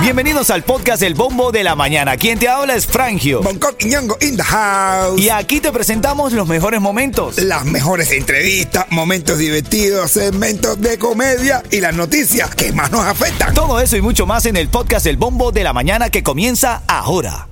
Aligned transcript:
Bienvenidos 0.00 0.50
al 0.50 0.62
podcast 0.62 1.02
El 1.02 1.14
Bombo 1.14 1.50
de 1.50 1.64
la 1.64 1.74
Mañana. 1.74 2.16
Quien 2.16 2.38
te 2.38 2.48
habla 2.48 2.76
es 2.76 2.86
Frangio. 2.86 3.42
Bangkok 3.42 3.74
y 3.80 3.86
Ñongo 3.86 4.16
in 4.20 4.36
the 4.36 4.42
house. 4.42 5.20
Y 5.20 5.30
aquí 5.30 5.60
te 5.60 5.72
presentamos 5.72 6.32
los 6.32 6.46
mejores 6.46 6.80
momentos. 6.80 7.38
Las 7.38 7.64
mejores 7.64 8.12
entrevistas, 8.12 8.86
momentos 8.90 9.38
divertidos, 9.38 10.12
segmentos 10.12 10.80
de 10.80 10.96
comedia 10.96 11.62
y 11.70 11.80
las 11.80 11.94
noticias 11.94 12.54
que 12.54 12.72
más 12.72 12.92
nos 12.92 13.04
afectan. 13.04 13.52
Todo 13.52 13.80
eso 13.80 13.96
y 13.96 14.00
mucho 14.00 14.26
más 14.26 14.46
en 14.46 14.56
el 14.56 14.68
podcast 14.68 15.06
El 15.06 15.16
Bombo 15.16 15.50
de 15.50 15.64
la 15.64 15.72
Mañana 15.72 16.08
que 16.08 16.22
comienza 16.22 16.82
ahora. 16.86 17.48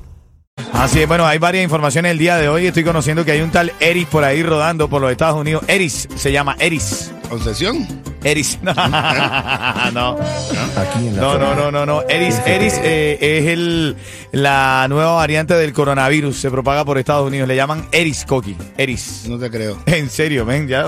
Así 0.73 1.01
es, 1.01 1.09
bueno, 1.09 1.27
hay 1.27 1.39
varias 1.39 1.65
informaciones 1.65 2.13
el 2.13 2.19
día 2.19 2.37
de 2.37 2.49
hoy. 2.49 2.69
Estoy 2.69 2.85
conociendo 2.85 3.25
que 3.25 3.33
hay 3.33 3.41
un 3.41 3.51
tal 3.51 3.73
Eris 3.81 4.07
por 4.07 4.23
ahí 4.23 4.43
rodando 4.43 4.89
por 4.89 5.03
los 5.03 5.11
Estados 5.11 5.41
Unidos. 5.41 5.65
Eris, 5.67 6.09
se 6.15 6.31
llama 6.31 6.57
Eris. 6.61 7.11
¿Obsesión? 7.31 7.87
Eris. 8.23 8.59
no. 8.63 8.71
Aquí 8.73 11.09
en 11.09 11.17
No, 11.17 11.39
no, 11.39 11.55
no, 11.55 11.71
no, 11.71 11.85
no. 11.87 12.03
Eris, 12.09 12.37
Eris 12.47 12.75
eh, 12.83 13.19
es 13.21 13.47
el, 13.49 13.97
la 14.33 14.87
nueva 14.89 15.13
variante 15.13 15.55
del 15.55 15.73
coronavirus. 15.73 16.37
Se 16.37 16.51
propaga 16.51 16.85
por 16.85 16.99
Estados 16.99 17.27
Unidos. 17.27 17.49
Le 17.49 17.57
llaman 17.57 17.87
Eris 17.93 18.25
Coqui. 18.25 18.57
Eris. 18.79 19.25
No 19.29 19.39
te 19.39 19.51
creo. 19.51 19.79
En 19.87 20.09
serio, 20.11 20.45
men. 20.47 20.69
Ya, 20.69 20.85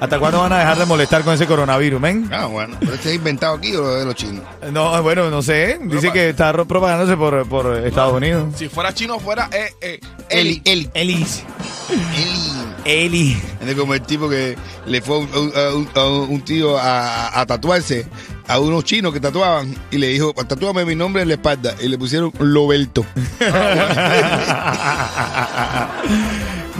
¿Hasta 0.00 0.18
cuándo 0.18 0.40
van 0.40 0.52
a 0.52 0.58
dejar 0.58 0.78
de 0.78 0.86
molestar 0.86 1.22
con 1.22 1.34
ese 1.34 1.46
coronavirus, 1.46 2.00
men? 2.00 2.28
Ah, 2.32 2.46
bueno. 2.46 2.76
¿Pero 2.80 2.94
este 2.94 3.10
es 3.10 3.16
inventado 3.16 3.56
aquí 3.56 3.74
o 3.74 3.86
de 3.94 4.04
los 4.04 4.14
chinos? 4.14 4.44
No, 4.72 5.02
bueno, 5.02 5.30
no 5.30 5.42
sé. 5.42 5.78
Dice 5.82 6.12
que 6.12 6.30
está 6.30 6.52
ro- 6.52 6.66
propagándose 6.66 7.16
por, 7.16 7.46
por 7.48 7.76
Estados 7.86 8.12
Unidos. 8.14 8.54
Si 8.56 8.68
fuera 8.68 8.92
chino, 8.94 9.18
fuera 9.18 9.48
eh, 9.52 9.70
eh, 9.80 10.00
Eli, 10.28 10.62
Eli. 10.64 10.90
Eli. 10.94 11.14
Elis. 11.14 11.42
Eli. 11.90 12.75
Eli. 12.86 13.36
Es 13.66 13.74
como 13.74 13.94
el 13.94 14.00
tipo 14.02 14.28
que 14.28 14.56
le 14.86 15.00
fue 15.02 15.16
a 15.16 15.18
un, 15.18 15.28
a 15.54 15.74
un- 15.74 15.88
a 15.94 16.04
un 16.06 16.40
tío 16.42 16.78
a, 16.78 17.40
a 17.40 17.46
tatuarse 17.46 18.06
a 18.48 18.60
unos 18.60 18.84
chinos 18.84 19.12
que 19.12 19.18
tatuaban 19.18 19.74
y 19.90 19.98
le 19.98 20.06
dijo, 20.06 20.32
tatúame 20.32 20.84
mi 20.84 20.94
nombre 20.94 21.22
en 21.22 21.28
la 21.28 21.34
espalda. 21.34 21.74
Y 21.82 21.88
le 21.88 21.98
pusieron 21.98 22.32
Loberto. 22.38 23.04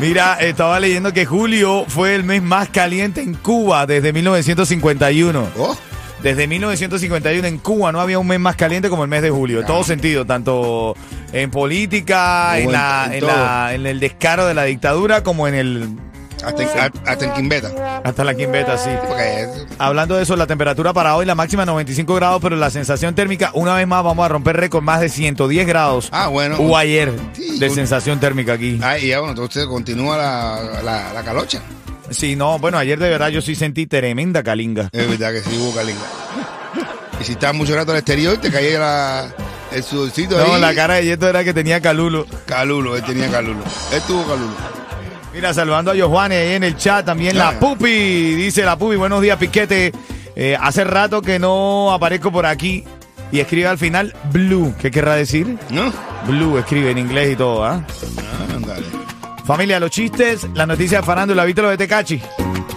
Mira, 0.01 0.35
estaba 0.41 0.79
leyendo 0.79 1.13
que 1.13 1.25
julio 1.27 1.85
fue 1.89 2.15
el 2.15 2.23
mes 2.25 2.43
más 2.43 2.69
caliente 2.69 3.21
en 3.23 3.35
Cuba 3.35 3.87
desde 3.87 4.13
1951. 4.13 5.49
Oh, 5.59 5.77
Desde 6.23 6.47
1951 6.47 7.47
en 7.49 7.59
Cuba 7.59 7.93
no 7.93 8.01
había 8.01 8.19
un 8.19 8.27
mes 8.27 8.39
más 8.39 8.57
caliente 8.57 8.89
como 8.91 9.05
el 9.05 9.09
mes 9.11 9.23
de 9.23 9.31
julio. 9.31 9.61
En 9.61 9.67
todo 9.67 9.83
sentido, 9.85 10.25
tanto 10.27 10.95
en 11.33 11.51
política, 11.51 12.59
en, 12.59 12.67
en- 12.67 12.73
la- 12.73 13.05
en 13.07 13.13
en 13.15 13.21
todo. 13.21 13.31
la- 13.31 13.75
en 13.75 13.87
el 13.87 13.99
descaro 14.01 14.47
de 14.47 14.55
la 14.55 14.65
dictadura, 14.65 15.23
como 15.23 15.49
en 15.49 15.55
el... 15.55 15.89
hasta, 16.47 16.63
en, 16.63 16.69
a- 16.79 17.11
hasta 17.11 17.25
en 17.25 17.33
Quimbeta. 17.35 18.01
Hasta 18.05 18.25
la 18.25 18.35
quimbeta, 18.35 18.79
sí. 18.79 18.91
Porque 19.07 19.47
Hablando 19.79 20.17
de 20.17 20.23
eso, 20.23 20.37
la 20.37 20.47
temperatura 20.47 20.93
para 20.93 21.17
hoy, 21.17 21.27
la 21.27 21.35
máxima 21.35 21.67
95 21.67 22.15
grados, 22.15 22.41
pero 22.41 22.57
la 22.57 22.71
sensación 22.71 23.15
térmica, 23.15 23.51
una 23.55 23.75
vez 23.75 23.87
más, 23.87 24.03
vamos 24.05 24.25
a 24.25 24.29
romper 24.29 24.57
récord 24.57 24.83
más 24.83 25.01
de 25.01 25.09
110 25.09 25.67
grados. 25.67 26.09
Ah, 26.13 26.29
bueno. 26.29 26.57
Hubo 26.59 26.77
ayer 26.77 27.13
Sí, 27.35 27.59
de 27.59 27.69
un- 27.69 27.75
sensación 27.75 28.21
térmica 28.21 28.53
aquí. 28.55 28.79
Ah, 28.83 28.99
y 28.99 29.09
ya 29.09 29.19
bueno, 29.19 29.33
entonces 29.33 29.67
continúa 29.67 30.17
la, 30.17 30.83
la, 30.83 31.13
la 31.13 31.23
calocha. 31.23 31.61
Sí, 32.11 32.37
no, 32.37 32.59
bueno, 32.61 32.79
ayer 32.79 32.99
de 32.99 33.09
verdad 33.11 33.29
yo 33.29 33.43
sí 33.43 33.55
sentí 33.57 33.87
tremenda 33.87 34.43
calinga. 34.45 34.89
Es 34.93 35.09
verdad 35.11 35.33
que 35.33 35.41
sí 35.43 35.57
hubo 35.59 35.75
calinga. 35.75 36.01
Y 37.21 37.25
si 37.25 37.33
estabas 37.33 37.57
mucho 37.57 37.75
rato 37.75 37.91
al 37.93 37.99
exterior, 37.99 38.37
te 38.39 38.51
caía 38.53 38.79
la- 38.79 39.35
el 39.73 39.83
sudorcito 39.83 40.39
No, 40.39 40.55
ahí. 40.55 40.61
la 40.61 40.75
cara 40.75 40.95
de 40.95 41.05
Yeto 41.07 41.29
era 41.29 41.43
que 41.43 41.53
tenía 41.53 41.81
calulo. 41.81 42.25
Calulo, 42.47 42.95
él 42.97 43.03
tenía 43.03 43.29
calulo. 43.31 43.65
Él 43.93 44.01
tuvo 44.07 44.23
calulo. 44.25 44.55
Mira, 45.37 45.53
saludando 45.53 45.91
a 45.91 45.95
Johanne 45.95 46.35
ahí 46.35 46.55
en 46.55 46.65
el 46.65 46.79
chat, 46.79 47.05
también 47.05 47.37
la. 47.37 47.61
Pupi, 47.61 48.35
dice 48.35 48.63
la 48.65 48.79
Pupi, 48.79 48.97
buenos 48.97 49.21
días 49.21 49.37
Piquete. 49.37 49.93
Eh, 50.35 50.57
hace 50.59 50.83
rato 50.83 51.21
que 51.21 51.39
no 51.39 51.93
aparezco 51.93 52.33
por 52.33 52.47
aquí 52.47 52.85
y 53.31 53.41
escribe 53.41 53.69
al 53.69 53.77
final 53.77 54.15
Blue, 54.33 54.75
¿qué 54.81 54.91
querrá 54.91 55.15
decir? 55.15 55.59
¿No? 55.69 55.93
Blue, 56.27 56.57
escribe 56.57 56.91
en 56.91 56.97
inglés 56.97 57.35
y 57.35 57.37
todo, 57.37 57.67
¿ah? 57.67 57.85
Ah, 57.87 58.57
dale. 58.67 58.87
Familia, 59.45 59.79
los 59.79 59.91
chistes, 59.91 60.47
la 60.55 60.65
noticia 60.65 61.01
de 61.03 61.07
farándula, 61.07 61.45
¿viste 61.45 61.61
lo 61.61 61.69
de 61.69 61.77
Tecachi? 61.77 62.23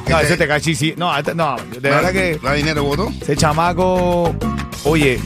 No, 0.10 0.20
ese 0.20 0.36
Tecachi 0.36 0.76
sí, 0.76 0.94
no, 0.98 1.18
este- 1.18 1.34
no, 1.36 1.56
de 1.72 1.80
verdad 1.80 2.12
que 2.12 2.40
¿La 2.44 2.54
dinero 2.56 2.84
votó? 2.84 3.10
ese 3.22 3.38
chamaco, 3.38 4.36
oye, 4.84 5.18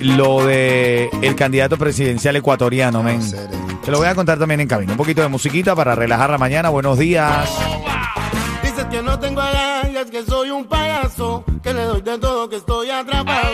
lo 0.00 0.44
de 0.44 1.08
el 1.22 1.36
candidato 1.36 1.76
presidencial 1.78 2.34
ecuatoriano, 2.34 3.00
men. 3.04 3.16
En 3.16 3.22
serio. 3.22 3.59
Te 3.90 3.92
lo 3.94 3.98
voy 3.98 4.06
a 4.06 4.14
contar 4.14 4.38
también 4.38 4.60
en 4.60 4.68
camino. 4.68 4.92
Un 4.92 4.96
poquito 4.96 5.20
de 5.20 5.26
musiquita 5.26 5.74
para 5.74 5.96
relajar 5.96 6.30
la 6.30 6.38
mañana. 6.38 6.68
Buenos 6.68 6.96
días. 6.96 7.50
Dices 8.62 8.84
que 8.88 9.02
no 9.02 9.18
tengo 9.18 9.40
agallas, 9.40 10.08
que 10.08 10.22
soy 10.24 10.50
un 10.50 10.64
payaso, 10.66 11.44
que 11.60 11.74
le 11.74 11.82
doy 11.82 12.00
de 12.00 12.16
todo, 12.18 12.48
que 12.48 12.54
estoy 12.58 12.88
atrapado. 12.88 13.48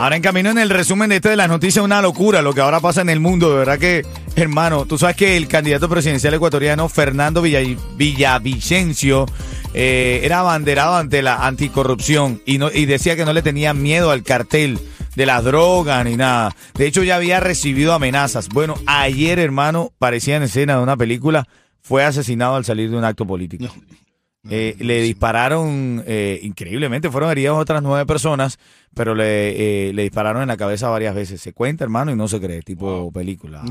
Ahora 0.00 0.16
en 0.16 0.22
camino 0.22 0.48
en 0.48 0.56
el 0.56 0.70
resumen 0.70 1.10
de 1.10 1.16
esto 1.16 1.28
de 1.28 1.36
las 1.36 1.50
noticias, 1.50 1.84
una 1.84 2.00
locura 2.00 2.40
lo 2.40 2.54
que 2.54 2.62
ahora 2.62 2.80
pasa 2.80 3.02
en 3.02 3.10
el 3.10 3.20
mundo. 3.20 3.50
De 3.50 3.58
verdad 3.58 3.78
que, 3.78 4.06
hermano, 4.36 4.86
tú 4.86 4.96
sabes 4.96 5.16
que 5.16 5.36
el 5.36 5.48
candidato 5.48 5.86
presidencial 5.86 6.32
ecuatoriano, 6.32 6.88
Fernando 6.88 7.42
Villa- 7.42 7.60
Villavicencio, 7.94 9.26
eh, 9.74 10.20
era 10.22 10.38
abanderado 10.40 10.96
ante 10.96 11.20
la 11.20 11.44
anticorrupción 11.46 12.40
y, 12.46 12.56
no, 12.56 12.70
y 12.72 12.86
decía 12.86 13.16
que 13.16 13.26
no 13.26 13.34
le 13.34 13.42
tenía 13.42 13.74
miedo 13.74 14.10
al 14.12 14.22
cartel 14.22 14.80
de 15.16 15.26
las 15.26 15.44
drogas 15.44 16.04
ni 16.04 16.16
nada. 16.16 16.54
De 16.74 16.86
hecho, 16.86 17.02
ya 17.02 17.16
había 17.16 17.40
recibido 17.40 17.92
amenazas. 17.92 18.48
Bueno, 18.48 18.74
ayer, 18.86 19.38
hermano, 19.38 19.92
parecía 19.98 20.36
en 20.36 20.44
escena 20.44 20.76
de 20.76 20.82
una 20.82 20.96
película, 20.96 21.46
fue 21.80 22.04
asesinado 22.04 22.56
al 22.56 22.64
salir 22.64 22.90
de 22.90 22.96
un 22.96 23.04
acto 23.04 23.26
político. 23.26 23.66
Eh, 24.50 24.76
le 24.78 25.00
dispararon, 25.00 26.02
eh, 26.06 26.38
increíblemente, 26.42 27.10
fueron 27.10 27.30
heridas 27.30 27.54
otras 27.54 27.82
nueve 27.82 28.04
personas, 28.04 28.58
pero 28.94 29.14
le, 29.14 29.88
eh, 29.88 29.92
le 29.94 30.02
dispararon 30.02 30.42
en 30.42 30.48
la 30.48 30.56
cabeza 30.56 30.88
varias 30.88 31.14
veces. 31.14 31.40
Se 31.40 31.52
cuenta, 31.52 31.84
hermano, 31.84 32.12
y 32.12 32.16
no 32.16 32.28
se 32.28 32.40
cree, 32.40 32.60
tipo 32.62 33.10
película. 33.10 33.62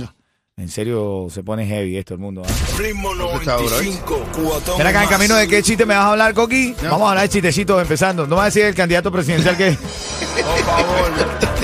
En 0.55 0.69
serio, 0.69 1.29
se 1.31 1.43
pone 1.43 1.65
heavy 1.65 1.97
esto 1.97 2.13
el 2.13 2.19
mundo. 2.19 2.43
¿ah? 2.45 2.77
Ritmo 2.77 3.11
¿eh? 3.13 3.17
95, 3.17 4.23
cubatón 4.35 4.77
Mira 4.77 4.91
acá 4.91 5.03
en 5.03 5.09
camino 5.09 5.35
de 5.35 5.47
qué 5.47 5.63
chiste 5.63 5.83
me 5.83 5.95
vas 5.95 6.05
a 6.05 6.11
hablar, 6.11 6.35
Coqui. 6.35 6.75
No. 6.83 6.91
Vamos 6.91 7.07
a 7.07 7.09
hablar 7.09 7.23
de 7.23 7.29
chistecitos 7.29 7.81
empezando. 7.81 8.27
No 8.27 8.35
vas 8.35 8.43
a 8.43 8.45
decir 8.45 8.65
el 8.65 8.75
candidato 8.75 9.11
presidencial 9.11 9.57
que. 9.57 9.71
Por 9.71 10.59
favor. 10.59 11.11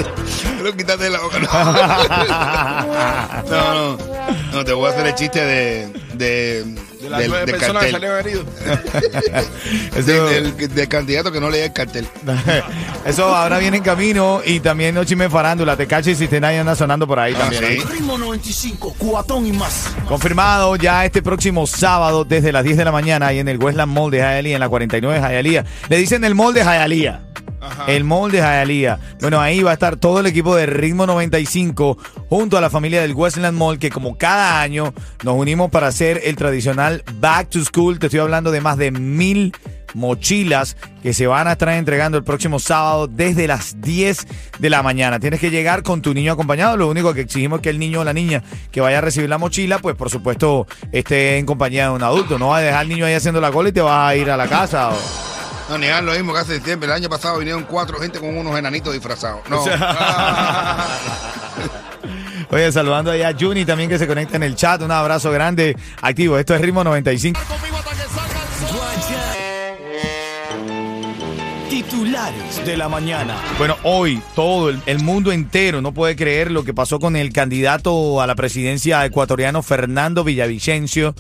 Pero 0.58 0.76
quítate 0.76 1.04
de 1.04 1.10
la 1.12 1.20
boca. 1.20 1.40
No, 3.48 3.50
no, 3.52 3.96
no. 3.98 3.98
No, 4.54 4.66
te 4.66 4.74
voy 4.74 4.88
a 4.88 4.90
hacer 4.90 5.06
el 5.06 5.14
chiste 5.14 5.40
de. 5.40 5.88
de 6.16 6.89
De 7.02 7.10
las 7.10 7.20
del, 7.20 7.30
nueve 7.30 7.46
del 7.52 7.56
personas 7.56 7.86
que 7.86 7.92
cartel. 7.92 8.10
salieron 8.12 8.20
heridos. 8.20 8.46
Eso, 9.96 10.26
Del, 10.28 10.58
del- 10.58 10.76
del 10.76 10.88
candidato 10.88 11.32
que 11.32 11.40
no 11.40 11.50
leía 11.50 11.66
el 11.66 11.74
cartel. 11.74 12.08
eso 13.06 13.34
ahora 13.36 13.58
viene 13.60 13.78
en 13.78 13.84
camino 13.84 14.42
y 14.46 14.60
también 14.60 14.96
no 14.96 15.04
chisme 15.04 15.30
farándula. 15.30 15.78
Te 15.78 15.88
cacho 15.88 16.09
y 16.12 16.16
si 16.16 16.28
te 16.28 16.40
nadie 16.40 16.59
anda 16.59 16.76
sonando 16.76 17.08
por 17.08 17.20
ahí 17.20 17.34
Ah, 17.36 17.40
también. 17.40 17.64
sí. 17.64 17.74
¿eh? 17.80 17.84
Ritmo 17.92 18.18
95, 18.18 18.96
cubatón 18.98 19.46
y 19.46 19.52
más. 19.54 19.88
Confirmado 20.08 20.76
ya 20.76 21.06
este 21.06 21.22
próximo 21.22 21.66
sábado 21.68 22.26
desde 22.26 22.52
las 22.52 22.64
10 22.64 22.78
de 22.78 22.86
la 22.86 22.92
mañana 22.92 23.28
ahí 23.28 23.40
en 23.40 23.48
el 23.48 23.58
Westland 23.64 23.92
Mall 23.92 24.12
de 24.12 24.18
Hialeah, 24.20 24.56
en 24.56 24.59
la 24.59 24.70
49 24.70 25.20
de 25.20 25.28
Hialeah. 25.36 25.66
Le 25.90 25.98
dicen 25.98 26.24
el 26.24 26.36
Mall 26.36 26.54
de 26.54 26.62
Hialeah. 26.64 27.22
El 27.88 28.03
Mall 28.03 28.31
de 28.31 28.38
Hialeah. 28.40 29.00
Bueno, 29.22 29.40
ahí 29.42 29.62
va 29.64 29.72
a 29.72 29.74
estar 29.74 29.96
todo 29.97 30.20
el 30.20 30.25
equipo 30.28 30.56
de 30.56 30.66
Ritmo 30.66 31.06
95 31.06 31.97
junto 32.30 32.58
a 32.58 32.62
la 32.62 32.70
familia 32.70 33.02
del 33.02 33.14
Westland 33.14 33.58
Mall 33.58 33.80
que 33.80 33.90
como 33.90 34.18
cada 34.18 34.62
año 34.62 34.94
nos 35.24 35.36
unimos 35.36 35.70
para 35.70 35.88
hacer 35.88 36.22
el 36.24 36.36
tradicional 36.36 37.03
Back 37.16 37.50
to 37.50 37.64
School. 37.66 38.00
Te 38.00 38.08
estoy 38.08 38.20
hablando 38.22 38.52
de 38.52 38.62
más 38.62 38.78
de 38.78 38.92
mil 38.92 39.53
mochilas 39.96 40.78
que 41.02 41.14
se 41.14 41.25
van 41.25 41.47
a 41.47 41.53
estar 41.53 41.70
entregando 41.70 42.18
el 42.18 42.24
próximo 42.24 42.59
sábado 42.59 43.08
desde 43.08 43.47
las 43.47 43.81
10 43.81 44.28
de 44.59 44.70
la 44.70 44.84
mañana. 44.84 45.20
Tienes 45.20 45.40
que 45.40 45.50
llegar 45.50 45.81
con 45.81 46.02
tu 46.03 46.14
niño 46.14 46.34
acompañado. 46.34 46.78
Lo 46.78 46.88
único 46.90 47.14
que 47.14 47.22
exigimos 47.22 47.58
es 47.59 47.64
que 47.64 47.70
el 47.72 47.80
niño 47.80 48.02
o 48.02 48.03
la 48.03 48.14
niña 48.14 48.44
que 48.72 48.81
vaya 48.81 49.00
a 49.00 49.02
recibir 49.02 49.30
la 49.30 49.38
mochila, 49.40 49.80
pues 49.80 49.96
por 49.96 50.09
supuesto 50.12 50.68
esté 50.91 51.38
en 51.40 51.46
compañía 51.47 51.86
de 51.86 51.96
un 51.96 52.03
adulto. 52.03 52.38
No 52.38 52.50
va 52.50 52.58
a 52.58 52.62
dejar 52.62 52.81
al 52.81 52.90
niño 52.90 53.06
ahí 53.06 53.14
haciendo 53.16 53.41
la 53.41 53.52
cola 53.52 53.70
y 53.70 53.72
te 53.72 53.81
vas 53.81 54.09
a 54.12 54.16
ir 54.16 54.30
a 54.30 54.38
la 54.38 54.47
casa. 54.47 54.90
o- 54.90 55.28
No, 55.69 55.78
ni 55.78 55.85
hagan 55.85 56.07
lo 56.07 56.13
mismo 56.13 56.34
que 56.34 56.40
hace 56.40 56.56
septiembre. 56.56 56.88
El 56.88 56.94
año 56.94 57.09
pasado 57.09 57.38
vinieron 57.38 57.63
cuatro 57.63 58.00
gente 58.00 58.19
con 58.19 58.35
unos 58.35 58.57
enanitos 58.57 58.91
disfrazados. 58.91 59.47
No. 59.50 59.63
Oye, 62.52 62.72
saludando 62.72 63.11
ahí 63.11 63.22
a 63.22 63.35
Juni 63.40 63.64
también 63.66 63.88
que 63.90 63.99
se 63.99 64.08
conecta 64.08 64.38
en 64.38 64.44
el 64.44 64.55
chat. 64.55 64.82
Un 64.82 64.91
abrazo 64.91 65.32
grande. 65.32 65.78
Activo. 66.02 66.40
Esto 66.40 66.55
es 66.55 66.61
Ritmo 66.61 66.84
95. 66.84 67.40
Titulares 71.70 72.66
de 72.66 72.76
la 72.76 72.90
mañana. 72.90 73.35
Bueno, 73.59 73.78
hoy 73.84 74.22
todo 74.35 74.70
el, 74.70 74.82
el 74.88 74.99
mundo 74.99 75.32
entero 75.32 75.82
no 75.82 75.94
puede 75.94 76.16
creer 76.16 76.49
lo 76.49 76.64
que 76.64 76.73
pasó 76.73 76.99
con 76.99 77.16
el 77.16 77.32
candidato 77.32 78.22
a 78.22 78.26
la 78.26 78.34
presidencia 78.34 79.05
ecuatoriano 79.05 79.61
Fernando 79.61 80.23
Villavicencio, 80.23 81.14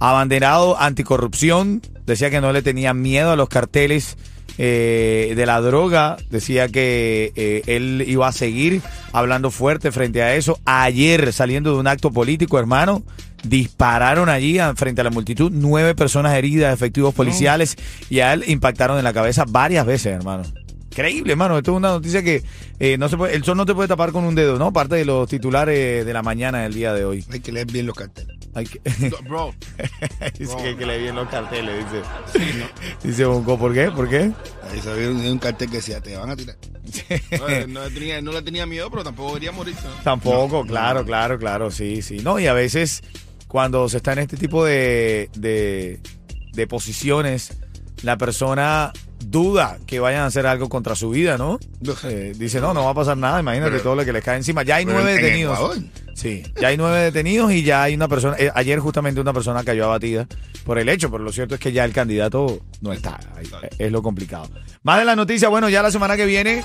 abanderado 0.00 0.80
anticorrupción, 0.80 1.82
decía 2.06 2.30
que 2.30 2.40
no 2.40 2.52
le 2.52 2.62
tenía 2.62 2.94
miedo 2.94 3.30
a 3.30 3.36
los 3.36 3.48
carteles 3.48 4.16
eh, 4.56 5.32
de 5.34 5.46
la 5.46 5.60
droga, 5.60 6.16
decía 6.30 6.68
que 6.68 7.32
eh, 7.34 7.62
él 7.66 8.04
iba 8.06 8.28
a 8.28 8.32
seguir 8.32 8.82
hablando 9.12 9.50
fuerte 9.50 9.90
frente 9.90 10.22
a 10.22 10.34
eso. 10.36 10.58
Ayer, 10.64 11.32
saliendo 11.32 11.72
de 11.72 11.80
un 11.80 11.86
acto 11.88 12.12
político, 12.12 12.58
hermano, 12.58 13.02
dispararon 13.42 14.28
allí 14.28 14.58
frente 14.76 15.00
a 15.00 15.04
la 15.04 15.10
multitud, 15.10 15.50
nueve 15.52 15.94
personas 15.94 16.34
heridas, 16.34 16.72
efectivos 16.72 17.14
policiales, 17.14 17.76
y 18.08 18.20
a 18.20 18.32
él 18.32 18.44
impactaron 18.46 18.98
en 18.98 19.04
la 19.04 19.12
cabeza 19.12 19.44
varias 19.48 19.86
veces, 19.86 20.14
hermano. 20.14 20.44
Increíble, 20.90 21.32
hermano. 21.32 21.58
Esto 21.58 21.72
es 21.72 21.76
una 21.76 21.88
noticia 21.88 22.22
que 22.22 22.44
eh, 22.78 22.96
no 22.96 23.08
se 23.08 23.16
puede, 23.16 23.34
el 23.34 23.42
sol 23.42 23.56
no 23.56 23.66
te 23.66 23.74
puede 23.74 23.88
tapar 23.88 24.12
con 24.12 24.22
un 24.22 24.36
dedo, 24.36 24.58
¿no? 24.60 24.72
Parte 24.72 24.94
de 24.94 25.04
los 25.04 25.28
titulares 25.28 26.06
de 26.06 26.12
la 26.12 26.22
mañana 26.22 26.62
del 26.62 26.74
día 26.74 26.92
de 26.92 27.04
hoy. 27.04 27.24
Hay 27.32 27.40
que 27.40 27.50
leer 27.50 27.66
bien 27.66 27.86
los 27.86 27.96
carteles. 27.96 28.23
Hay 28.54 28.66
que, 28.66 28.80
Bro, 29.28 29.52
dice 30.38 30.56
que 30.56 30.76
que 30.76 30.86
leer 30.86 31.02
bien 31.02 31.16
los 31.16 31.28
carteles, 31.28 31.84
dice. 32.32 32.64
Dice 33.02 33.24
Bonco, 33.24 33.58
¿por 33.58 33.74
qué? 33.74 33.90
¿Por 33.90 34.08
qué? 34.08 34.30
Ahí 34.70 34.80
se 34.80 34.92
ve 34.92 35.08
un, 35.10 35.16
un 35.26 35.38
cartel 35.38 35.68
que 35.70 35.76
decía, 35.78 36.00
te 36.00 36.16
van 36.16 36.30
a 36.30 36.36
tirar. 36.36 36.56
no, 37.40 37.66
no 37.66 37.84
le 37.88 37.90
tenía, 37.90 38.22
no 38.22 38.30
le 38.32 38.42
tenía 38.42 38.64
miedo, 38.66 38.90
pero 38.90 39.02
tampoco 39.02 39.34
quería 39.34 39.50
morirse. 39.52 39.82
¿no? 39.86 40.02
Tampoco, 40.04 40.64
claro, 40.64 41.04
claro, 41.04 41.38
claro, 41.38 41.70
sí, 41.70 42.00
sí. 42.02 42.18
No, 42.18 42.38
y 42.38 42.46
a 42.46 42.52
veces 42.52 43.02
cuando 43.48 43.88
se 43.88 43.96
está 43.96 44.12
en 44.12 44.20
este 44.20 44.36
tipo 44.36 44.64
de, 44.64 45.30
de, 45.36 46.00
de 46.52 46.66
posiciones, 46.68 47.56
la 48.02 48.16
persona 48.18 48.92
duda 49.26 49.78
que 49.86 49.98
vayan 50.00 50.22
a 50.22 50.26
hacer 50.26 50.46
algo 50.46 50.68
contra 50.68 50.94
su 50.94 51.10
vida, 51.10 51.38
¿no? 51.38 51.58
Eh, 52.04 52.34
dice, 52.36 52.60
no, 52.60 52.72
no 52.74 52.84
va 52.84 52.90
a 52.90 52.94
pasar 52.94 53.16
nada, 53.16 53.40
imagínate 53.40 53.72
Pero- 53.72 53.82
todo 53.82 53.96
lo 53.96 54.04
que 54.04 54.12
les 54.12 54.22
cae 54.22 54.36
encima. 54.36 54.62
Ya 54.62 54.76
hay 54.76 54.84
nueve 54.84 55.12
en- 55.12 55.16
en 55.18 55.22
detenidos. 55.24 55.58
Ecuador. 55.58 55.78
Sí, 56.14 56.42
ya 56.60 56.68
hay 56.68 56.76
nueve 56.76 57.00
detenidos 57.00 57.52
y 57.52 57.62
ya 57.62 57.82
hay 57.82 57.94
una 57.94 58.08
persona, 58.08 58.36
eh, 58.38 58.50
ayer 58.54 58.78
justamente 58.78 59.20
una 59.20 59.32
persona 59.32 59.64
cayó 59.64 59.86
abatida 59.86 60.26
por 60.64 60.78
el 60.78 60.88
hecho, 60.88 61.10
pero 61.10 61.24
lo 61.24 61.32
cierto 61.32 61.54
es 61.54 61.60
que 61.60 61.72
ya 61.72 61.84
el 61.84 61.92
candidato 61.92 62.60
no 62.80 62.92
está, 62.92 63.18
Ahí, 63.36 63.46
eh, 63.62 63.68
es 63.78 63.92
lo 63.92 64.02
complicado. 64.02 64.48
Más 64.82 64.98
de 64.98 65.04
la 65.04 65.16
noticia, 65.16 65.48
bueno, 65.48 65.68
ya 65.68 65.82
la 65.82 65.90
semana 65.90 66.16
que 66.16 66.26
viene 66.26 66.62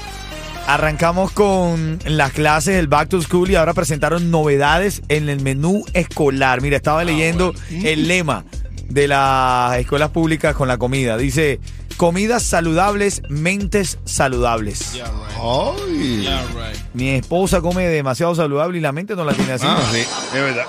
arrancamos 0.68 1.32
con 1.32 1.98
las 2.06 2.32
clases, 2.32 2.76
el 2.76 2.88
Back 2.88 3.10
to 3.10 3.22
School 3.22 3.50
y 3.50 3.56
ahora 3.56 3.74
presentaron 3.74 4.30
novedades 4.30 5.02
en 5.08 5.28
el 5.28 5.42
menú 5.42 5.84
escolar. 5.94 6.62
Mira, 6.62 6.78
estaba 6.78 7.04
leyendo 7.04 7.56
el 7.72 8.08
lema 8.08 8.46
de 8.90 9.08
las 9.08 9.78
escuelas 9.78 10.10
públicas 10.10 10.56
con 10.56 10.68
la 10.68 10.78
comida. 10.78 11.18
Dice, 11.18 11.60
comidas 11.98 12.44
saludables, 12.44 13.22
mentes 13.30 13.98
saludables. 14.06 14.94
Yeah, 14.94 15.06
right. 15.06 15.38
¡Ay! 15.42 16.22
Yeah, 16.24 16.42
right. 16.48 16.80
Mi 16.94 17.10
esposa 17.10 17.62
come 17.62 17.88
demasiado 17.88 18.34
saludable 18.36 18.78
y 18.78 18.82
la 18.82 18.92
mente 18.92 19.16
no 19.16 19.24
la 19.26 19.34
tiene 19.34 19.54
así. 19.54 19.66
Ah, 19.68 19.80
sí, 19.92 20.00
es 20.00 20.34
verdad. 20.34 20.66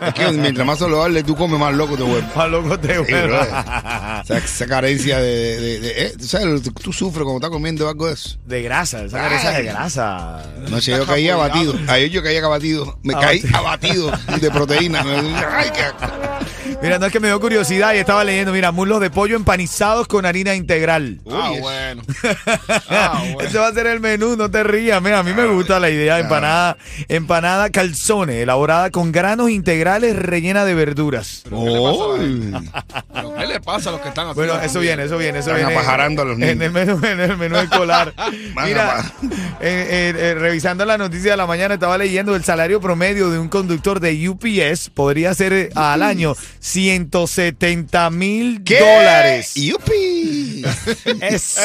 Es 0.00 0.14
que 0.14 0.30
mientras 0.32 0.66
más 0.66 0.78
saludable 0.78 1.22
tú 1.22 1.36
comes, 1.36 1.58
más 1.60 1.74
loco 1.74 1.96
te 1.96 2.02
vuelves. 2.02 2.30
Pa' 2.32 2.46
loco 2.46 2.78
te 2.78 2.94
Sí, 2.94 2.98
vuelve. 3.12 3.26
brother. 3.26 3.52
O 4.22 4.24
sea, 4.26 4.38
esa 4.38 4.66
carencia 4.66 5.18
de... 5.18 5.60
de, 5.60 5.80
de- 5.80 6.02
eh, 6.06 6.14
tú 6.18 6.24
¿Sabes? 6.26 6.62
Tú, 6.62 6.72
tú 6.72 6.92
sufres 6.92 7.22
cuando 7.22 7.36
estás 7.36 7.50
comiendo 7.50 7.86
algo 7.88 8.06
de 8.08 8.14
eso. 8.14 8.38
De 8.46 8.62
grasa, 8.62 9.04
esa 9.04 9.18
cabeza 9.18 9.50
de 9.52 9.62
grasa. 9.64 10.42
No 10.70 10.80
sé, 10.80 10.92
yo 10.92 11.06
caí 11.06 11.28
abatido. 11.28 11.74
Ayer 11.88 12.10
yo 12.10 12.22
caí 12.22 12.36
abatido. 12.38 12.98
Me 13.02 13.12
caí 13.14 13.42
abatido 13.52 14.10
de 14.40 14.50
proteína. 14.50 15.00
Ay, 15.56 15.70
qué... 15.74 16.35
Mira, 16.82 16.98
no 16.98 17.06
es 17.06 17.12
que 17.12 17.20
me 17.20 17.28
dio 17.28 17.40
curiosidad 17.40 17.94
y 17.94 17.98
estaba 17.98 18.22
leyendo, 18.22 18.52
mira, 18.52 18.70
muslos 18.70 19.00
de 19.00 19.10
pollo 19.10 19.36
empanizados 19.36 20.06
con 20.06 20.26
harina 20.26 20.54
integral. 20.54 21.20
Ah, 21.30 21.50
Uy, 21.52 21.60
bueno. 21.60 22.02
Ah, 22.88 23.22
bueno. 23.32 23.48
Ese 23.48 23.58
va 23.58 23.68
a 23.68 23.72
ser 23.72 23.86
el 23.86 24.00
menú, 24.00 24.36
no 24.36 24.50
te 24.50 24.62
rías. 24.62 25.02
Mira, 25.02 25.20
a 25.20 25.22
mí 25.22 25.32
me 25.32 25.46
gusta 25.46 25.80
la 25.80 25.90
idea 25.90 26.16
de 26.16 26.22
empanada, 26.22 26.76
empanada 27.08 27.70
calzone, 27.70 28.42
elaborada 28.42 28.90
con 28.90 29.10
granos 29.12 29.50
integrales 29.50 30.16
rellena 30.16 30.64
de 30.64 30.74
verduras. 30.74 31.42
Uy. 31.50 32.54
¿Pero 33.36 33.48
¿Qué 33.48 33.54
le 33.54 33.60
pasa 33.60 33.90
a 33.90 33.92
los 33.92 34.00
que 34.00 34.08
están 34.08 34.28
haciendo 34.28 34.52
Bueno, 34.54 34.66
eso 34.66 34.80
viene, 34.80 35.04
eso 35.04 35.18
viene, 35.18 35.38
eso 35.40 35.50
Están 35.50 35.66
viene. 35.68 35.80
apajarando 35.80 36.22
a 36.22 36.24
los 36.24 36.38
niños. 36.38 36.52
En 36.52 36.62
el 36.62 36.70
menú, 36.70 37.00
en 37.06 37.20
el 37.20 37.36
menú 37.36 37.56
escolar. 37.58 38.14
Mira, 38.64 39.04
eh, 39.22 39.32
eh, 39.60 40.14
eh, 40.16 40.34
revisando 40.34 40.84
la 40.84 40.96
noticia 40.98 41.32
de 41.32 41.36
la 41.36 41.46
mañana, 41.46 41.74
estaba 41.74 41.98
leyendo 41.98 42.34
el 42.34 42.44
salario 42.44 42.80
promedio 42.80 43.30
de 43.30 43.38
un 43.38 43.48
conductor 43.48 44.00
de 44.00 44.28
UPS 44.28 44.90
podría 44.90 45.34
ser 45.34 45.70
al 45.74 46.02
año 46.02 46.34
170 46.60 48.10
mil 48.10 48.64
dólares. 48.64 49.54
¡Yupi! 49.54 50.64
Es. 51.20 51.56